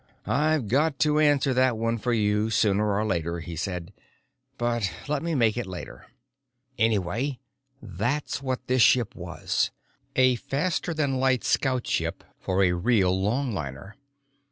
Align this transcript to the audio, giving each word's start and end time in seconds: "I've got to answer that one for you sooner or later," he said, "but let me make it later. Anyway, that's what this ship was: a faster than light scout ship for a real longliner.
"I've 0.25 0.67
got 0.67 0.97
to 1.01 1.19
answer 1.19 1.53
that 1.53 1.77
one 1.77 1.99
for 1.99 2.11
you 2.11 2.49
sooner 2.49 2.91
or 2.95 3.05
later," 3.05 3.39
he 3.39 3.55
said, 3.55 3.93
"but 4.57 4.91
let 5.07 5.21
me 5.21 5.35
make 5.35 5.57
it 5.57 5.67
later. 5.67 6.07
Anyway, 6.75 7.39
that's 7.83 8.41
what 8.41 8.65
this 8.65 8.81
ship 8.81 9.13
was: 9.13 9.69
a 10.15 10.37
faster 10.37 10.95
than 10.95 11.19
light 11.19 11.43
scout 11.43 11.85
ship 11.85 12.23
for 12.39 12.63
a 12.63 12.71
real 12.71 13.15
longliner. 13.15 13.91